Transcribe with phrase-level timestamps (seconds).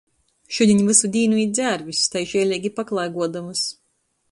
[0.55, 3.65] Šudiņ vysu dīnu īt dzērvis, tai žieleigi paklaiguodamys.